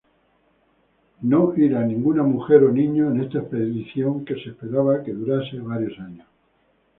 [1.21, 6.27] Ninguna mujer o niño irá en esa expedición que se esperaba durase varios años.